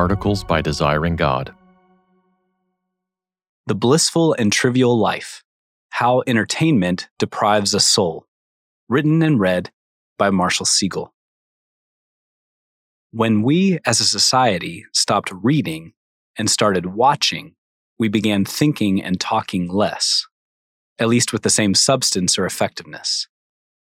[0.00, 1.54] Articles by Desiring God.
[3.66, 5.44] The Blissful and Trivial Life
[5.90, 8.24] How Entertainment Deprives a Soul.
[8.88, 9.70] Written and read
[10.16, 11.10] by Marshall Segal.
[13.10, 15.92] When we as a society stopped reading
[16.34, 17.54] and started watching,
[17.98, 20.26] we began thinking and talking less,
[20.98, 23.28] at least with the same substance or effectiveness.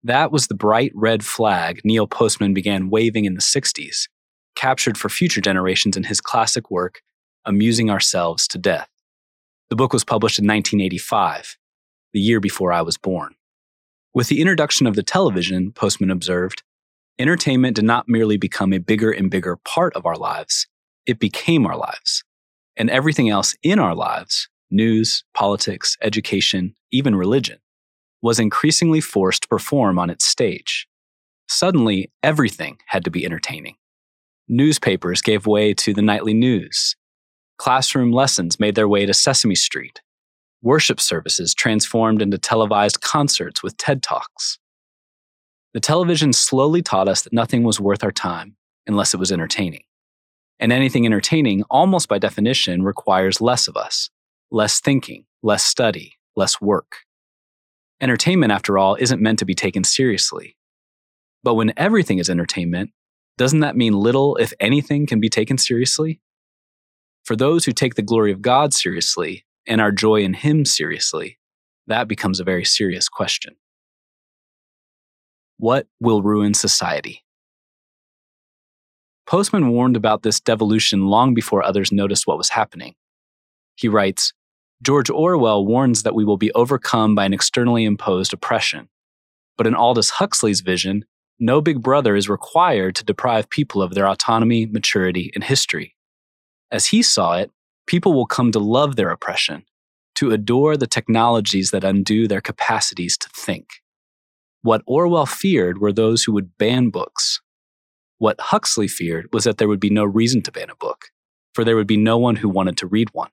[0.05, 4.07] That was the bright red flag Neil Postman began waving in the 60s,
[4.57, 7.03] captured for future generations in his classic work,
[7.45, 8.89] Amusing Ourselves to Death.
[9.71, 11.57] The book was published in 1985,
[12.13, 13.35] the year before I was born.
[14.13, 16.63] With the introduction of the television, Postman observed,
[17.19, 20.67] entertainment did not merely become a bigger and bigger part of our lives,
[21.07, 22.25] it became our lives.
[22.77, 27.59] And everything else in our lives news, politics, education, even religion
[28.23, 30.89] was increasingly forced to perform on its stage.
[31.49, 33.77] Suddenly, everything had to be entertaining.
[34.49, 36.95] Newspapers gave way to the nightly news.
[37.59, 40.01] Classroom lessons made their way to Sesame Street.
[40.63, 44.59] Worship services transformed into televised concerts with TED Talks.
[45.75, 49.83] The television slowly taught us that nothing was worth our time unless it was entertaining.
[50.61, 54.11] And anything entertaining, almost by definition, requires less of us
[54.51, 56.99] less thinking, less study, less work.
[58.01, 60.57] Entertainment, after all, isn't meant to be taken seriously.
[61.43, 62.91] But when everything is entertainment,
[63.39, 66.21] doesn't that mean little, if anything, can be taken seriously?
[67.25, 71.39] For those who take the glory of God seriously and our joy in Him seriously,
[71.87, 73.57] that becomes a very serious question.
[75.59, 77.25] What will ruin society?
[79.27, 82.95] Postman warned about this devolution long before others noticed what was happening.
[83.75, 84.33] He writes
[84.83, 88.89] George Orwell warns that we will be overcome by an externally imposed oppression.
[89.57, 91.07] But in Aldous Huxley's vision,
[91.39, 95.95] no big brother is required to deprive people of their autonomy, maturity, and history.
[96.71, 97.51] As he saw it,
[97.87, 99.65] people will come to love their oppression,
[100.17, 103.67] to adore the technologies that undo their capacities to think.
[104.63, 107.41] What Orwell feared were those who would ban books.
[108.19, 111.07] What Huxley feared was that there would be no reason to ban a book,
[111.55, 113.31] for there would be no one who wanted to read one.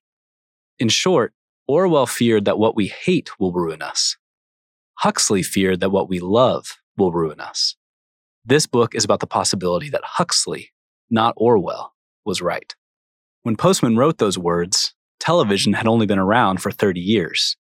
[0.78, 1.34] In short,
[1.68, 4.18] Orwell feared that what we hate will ruin us.
[4.96, 7.76] Huxley feared that what we love will ruin us.
[8.46, 10.72] This book is about the possibility that Huxley,
[11.10, 11.94] not Orwell,
[12.26, 12.76] was right.
[13.44, 17.58] When Postman wrote those words, television had only been around for 30 years,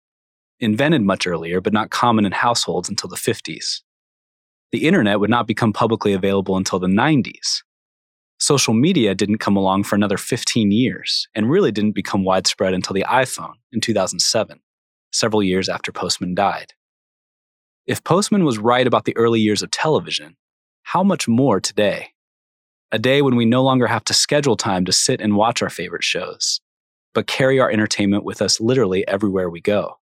[0.60, 3.82] invented much earlier, but not common in households until the 50s.
[4.72, 7.62] The internet would not become publicly available until the 90s,
[8.40, 12.94] social media didn't come along for another 15 years and really didn't become widespread until
[12.94, 14.60] the iPhone in 2007,
[15.12, 16.74] several years after Postman died.
[17.86, 20.38] If Postman was right about the early years of television,
[20.90, 22.08] how much more today?
[22.92, 25.70] A day when we no longer have to schedule time to sit and watch our
[25.70, 26.62] favorite shows,
[27.14, 30.00] but carry our entertainment with us literally everywhere we go.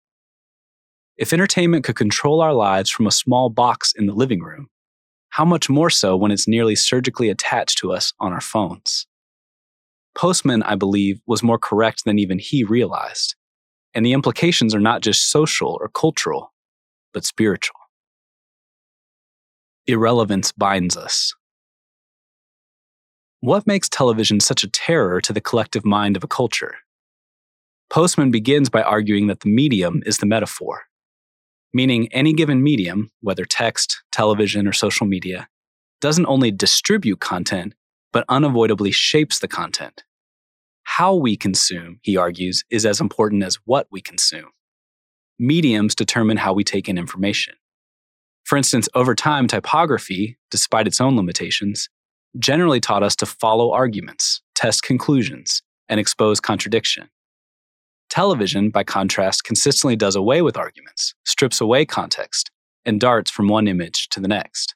[1.15, 4.67] If entertainment could control our lives from a small box in the living room,
[5.29, 9.07] how much more so when it's nearly surgically attached to us on our phones?
[10.15, 13.35] Postman, I believe, was more correct than even he realized.
[13.93, 16.51] And the implications are not just social or cultural,
[17.13, 17.82] but spiritual.
[19.87, 21.33] Irrelevance binds us.
[23.41, 26.75] What makes television such a terror to the collective mind of a culture?
[27.89, 30.83] Postman begins by arguing that the medium is the metaphor
[31.73, 35.47] meaning any given medium, whether text, television, or social media,
[36.01, 37.73] doesn't only distribute content,
[38.11, 40.03] but unavoidably shapes the content.
[40.83, 44.51] How we consume, he argues, is as important as what we consume.
[45.39, 47.55] Mediums determine how we take in information.
[48.43, 51.89] For instance, over time, typography, despite its own limitations,
[52.39, 57.09] generally taught us to follow arguments, test conclusions, and expose contradiction.
[58.09, 62.51] Television, by contrast, consistently does away with arguments, strips away context,
[62.85, 64.75] and darts from one image to the next.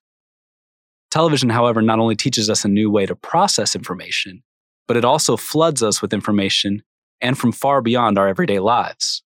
[1.11, 4.43] Television, however, not only teaches us a new way to process information,
[4.87, 6.81] but it also floods us with information
[7.21, 9.23] and from far beyond our everyday lives.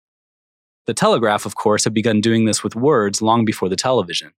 [0.88, 4.32] The telegraph, of course, had begun doing this with words long before the television.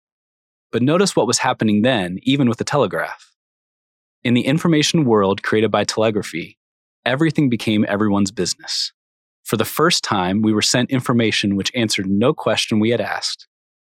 [0.71, 3.31] But notice what was happening then, even with the telegraph.
[4.23, 6.57] In the information world created by telegraphy,
[7.05, 8.91] everything became everyone's business.
[9.43, 13.47] For the first time, we were sent information which answered no question we had asked,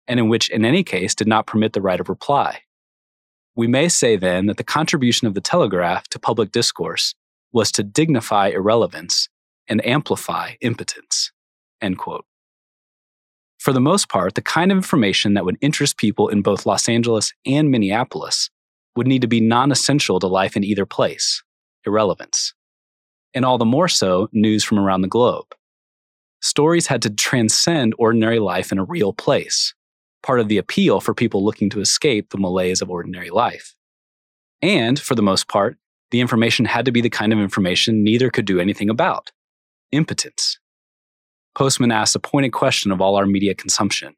[0.07, 2.61] and in which, in any case, did not permit the right of reply.
[3.55, 7.13] We may say then that the contribution of the telegraph to public discourse
[7.51, 9.29] was to dignify irrelevance
[9.67, 11.31] and amplify impotence.
[11.81, 12.25] End quote.
[13.67, 16.87] For the most part, the kind of information that would interest people in both Los
[16.87, 18.49] Angeles and Minneapolis
[18.95, 21.43] would need to be non essential to life in either place
[21.85, 22.53] irrelevance.
[23.33, 25.53] and all the more so, news from around the globe.
[26.41, 29.75] Stories had to transcend ordinary life in a real place,
[30.23, 33.75] part of the appeal for people looking to escape the malaise of ordinary life.
[34.61, 35.77] And, for the most part,
[36.11, 39.33] the information had to be the kind of information neither could do anything about
[39.91, 40.57] impotence.
[41.57, 44.13] Postman asks a pointed question of all our media consumption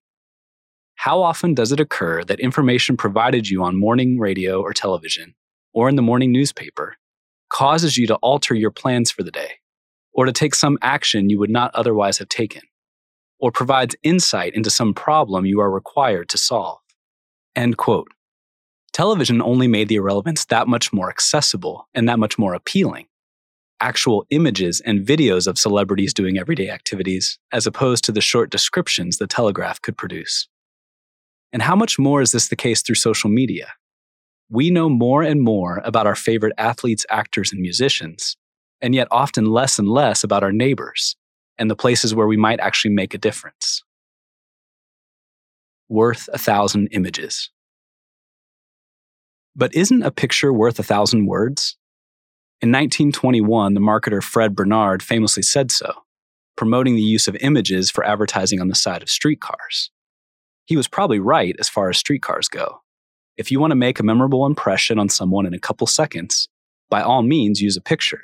[0.95, 5.35] How often does it occur that information provided you on morning radio or television,
[5.71, 6.97] or in the morning newspaper,
[7.49, 9.51] causes you to alter your plans for the day,
[10.11, 12.63] or to take some action you would not otherwise have taken,
[13.39, 16.79] or provides insight into some problem you are required to solve?
[17.55, 18.09] End quote.
[18.91, 23.05] Television only made the irrelevance that much more accessible and that much more appealing.
[23.81, 29.17] Actual images and videos of celebrities doing everyday activities, as opposed to the short descriptions
[29.17, 30.49] the Telegraph could produce.
[31.53, 33.73] And how much more is this the case through social media?
[34.49, 38.35] We know more and more about our favorite athletes, actors, and musicians,
[38.81, 41.15] and yet often less and less about our neighbors
[41.57, 43.83] and the places where we might actually make a difference.
[45.87, 47.49] Worth a thousand images.
[49.55, 51.77] But isn't a picture worth a thousand words?
[52.61, 56.03] In 1921, the marketer Fred Barnard famously said so,
[56.57, 59.91] promoting the use of images for advertising on the side of streetcars.
[60.65, 62.81] He was probably right as far as streetcars go.
[63.37, 66.49] If you want to make a memorable impression on someone in a couple seconds,
[66.89, 68.23] by all means use a picture.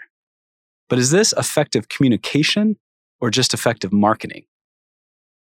[0.90, 2.78] But is this effective communication
[3.22, 4.44] or just effective marketing?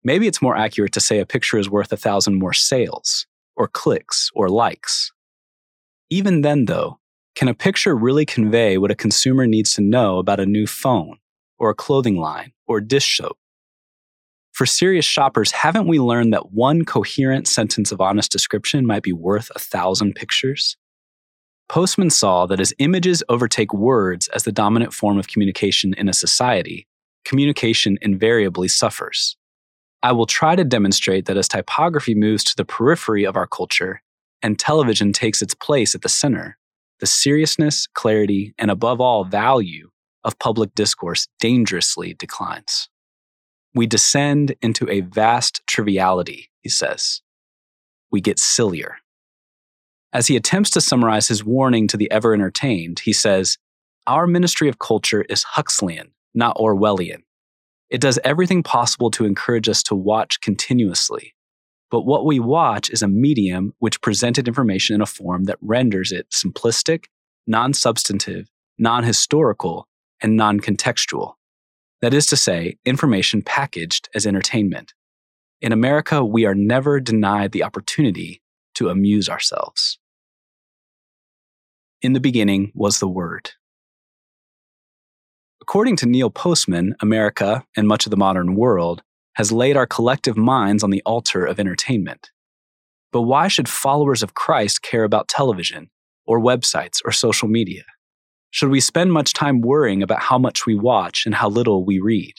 [0.01, 3.67] Maybe it's more accurate to say a picture is worth a thousand more sales, or
[3.67, 5.11] clicks, or likes.
[6.09, 6.99] Even then, though,
[7.37, 11.19] can a picture really convey what a consumer needs to know about a new phone,
[11.59, 13.37] or a clothing line, or dish soap?
[14.53, 19.13] For serious shoppers, haven't we learned that one coherent sentence of honest description might be
[19.13, 20.77] worth a thousand pictures?
[21.69, 26.13] Postman saw that as images overtake words as the dominant form of communication in a
[26.13, 26.87] society,
[27.23, 29.37] communication invariably suffers.
[30.01, 34.01] I will try to demonstrate that as typography moves to the periphery of our culture,
[34.41, 36.56] and television takes its place at the center,
[36.99, 39.89] the seriousness, clarity, and above all, value
[40.23, 42.89] of public discourse dangerously declines.
[43.73, 47.21] We descend into a vast triviality, he says.
[48.11, 48.97] We get sillier.
[50.13, 53.57] As he attempts to summarize his warning to the ever entertained, he says,
[54.07, 57.23] Our ministry of culture is Huxleyan, not Orwellian.
[57.89, 61.33] It does everything possible to encourage us to watch continuously,
[61.89, 66.11] but what we watch is a medium which presented information in a form that renders
[66.11, 67.05] it simplistic,
[67.45, 69.87] non substantive, non historical,
[70.21, 71.33] and non contextual.
[72.01, 74.93] That is to say, information packaged as entertainment.
[75.61, 78.41] In America, we are never denied the opportunity
[78.75, 79.97] to amuse ourselves.
[82.01, 83.51] In the beginning was the Word.
[85.61, 89.01] According to Neil Postman, America, and much of the modern world,
[89.37, 92.31] has laid our collective minds on the altar of entertainment.
[93.11, 95.91] But why should followers of Christ care about television,
[96.25, 97.83] or websites, or social media?
[98.49, 101.99] Should we spend much time worrying about how much we watch and how little we
[101.99, 102.33] read?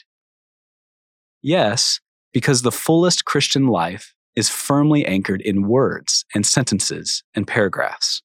[1.41, 2.01] Yes,
[2.33, 8.21] because the fullest Christian life is firmly anchored in words and sentences and paragraphs.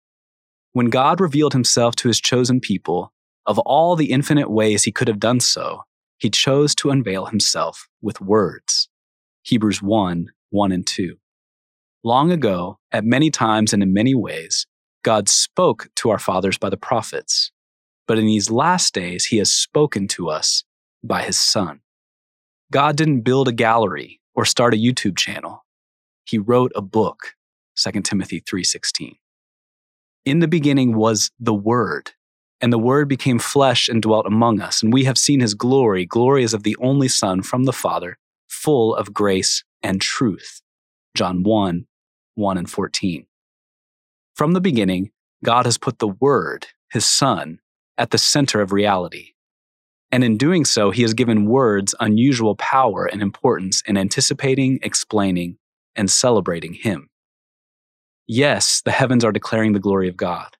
[0.73, 3.13] When God revealed himself to his chosen people,
[3.47, 5.83] of all the infinite ways he could have done so,
[6.19, 8.89] he chose to unveil himself with words.
[9.43, 11.17] Hebrews 1 1 and 2.
[12.05, 14.67] Long ago, at many times and in many ways,
[15.03, 17.51] God spoke to our fathers by the prophets.
[18.07, 20.65] But in these last days, he has spoken to us
[21.03, 21.81] by his Son.
[22.71, 25.65] God didn't build a gallery or start a YouTube channel.
[26.25, 27.35] He wrote a book,
[27.77, 29.17] 2 Timothy 3:16.
[30.25, 32.13] In the beginning was the Word,
[32.61, 36.07] and the Word became flesh and dwelt among us, and we have seen his glory.
[36.07, 38.19] Glory as of the only Son from the Father,
[38.49, 40.63] full of grace and truth.
[41.15, 41.87] John 1
[42.37, 43.27] 1 and 14.
[44.35, 45.13] From the beginning,
[45.45, 47.61] God has put the Word, his Son,
[47.97, 49.35] at the center of reality.
[50.11, 55.59] And in doing so, he has given words unusual power and importance in anticipating, explaining,
[55.97, 57.09] and celebrating him.
[58.27, 60.57] Yes, the heavens are declaring the glory of God.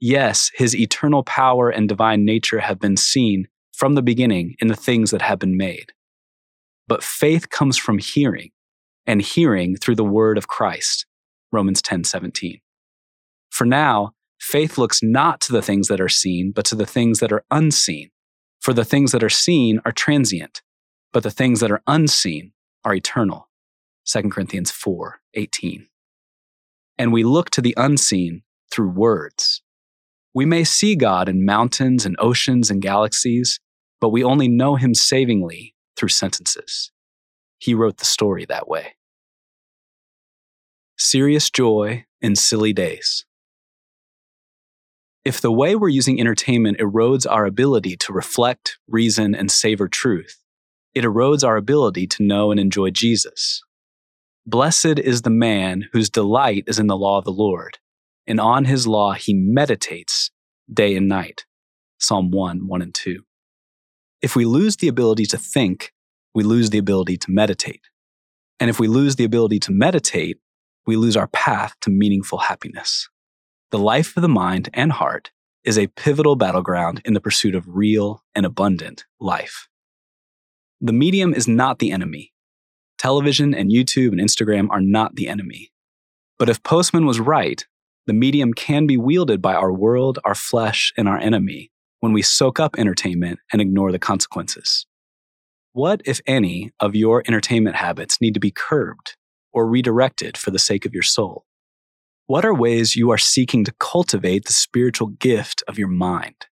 [0.00, 4.76] Yes, his eternal power and divine nature have been seen from the beginning in the
[4.76, 5.92] things that have been made.
[6.86, 8.50] But faith comes from hearing,
[9.06, 11.06] and hearing through the word of Christ.
[11.52, 12.60] Romans 10:17.
[13.50, 17.20] For now, faith looks not to the things that are seen, but to the things
[17.20, 18.10] that are unseen.
[18.60, 20.62] For the things that are seen are transient,
[21.12, 22.52] but the things that are unseen
[22.84, 23.48] are eternal.
[24.04, 25.88] 2 Corinthians 4:18.
[26.98, 29.62] And we look to the unseen through words
[30.36, 33.58] We may see God in mountains and oceans and galaxies,
[34.02, 36.92] but we only know him savingly through sentences.
[37.56, 38.96] He wrote the story that way.
[40.98, 43.24] Serious joy in silly days.
[45.24, 50.44] If the way we're using entertainment erodes our ability to reflect, reason, and savor truth,
[50.94, 53.62] it erodes our ability to know and enjoy Jesus.
[54.44, 57.78] Blessed is the man whose delight is in the law of the Lord,
[58.26, 60.30] and on his law he meditates
[60.72, 61.44] day and night.
[61.98, 63.22] Psalm 1, 1 and 2.
[64.22, 65.92] If we lose the ability to think,
[66.34, 67.82] we lose the ability to meditate.
[68.60, 70.38] And if we lose the ability to meditate,
[70.86, 73.08] we lose our path to meaningful happiness.
[73.70, 75.30] The life of the mind and heart
[75.64, 79.68] is a pivotal battleground in the pursuit of real and abundant life.
[80.80, 82.32] The medium is not the enemy.
[82.98, 85.72] Television and YouTube and Instagram are not the enemy.
[86.38, 87.66] But if Postman was right,
[88.06, 91.70] the medium can be wielded by our world, our flesh, and our enemy
[92.00, 94.86] when we soak up entertainment and ignore the consequences.
[95.72, 99.16] What, if any, of your entertainment habits need to be curbed
[99.52, 101.44] or redirected for the sake of your soul?
[102.26, 106.46] What are ways you are seeking to cultivate the spiritual gift of your mind?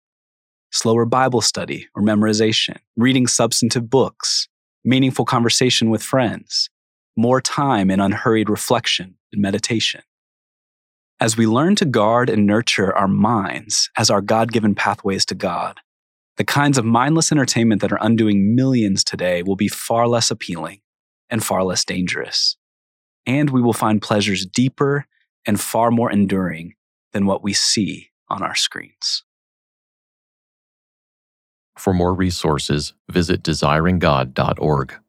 [0.72, 4.48] Slower Bible study or memorization, reading substantive books,
[4.84, 6.70] meaningful conversation with friends,
[7.18, 10.02] more time in unhurried reflection and meditation.
[11.22, 15.36] As we learn to guard and nurture our minds as our God given pathways to
[15.36, 15.78] God,
[16.38, 20.82] the kinds of mindless entertainment that are undoing millions today will be far less appealing
[21.30, 22.58] and far less dangerous.
[23.28, 25.06] And we will find pleasures deeper
[25.46, 26.74] and far more enduring
[27.14, 29.24] than what we see on our screens.
[31.78, 35.01] For more resources, visit desiringgod.org.